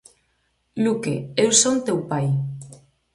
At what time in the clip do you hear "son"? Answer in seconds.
1.61-1.75